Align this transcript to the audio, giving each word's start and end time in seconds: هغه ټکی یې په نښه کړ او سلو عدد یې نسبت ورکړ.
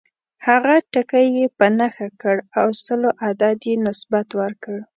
هغه 0.47 0.75
ټکی 0.91 1.25
یې 1.37 1.45
په 1.57 1.65
نښه 1.77 2.07
کړ 2.21 2.37
او 2.59 2.67
سلو 2.85 3.09
عدد 3.27 3.57
یې 3.69 3.75
نسبت 3.87 4.27
ورکړ. 4.41 4.77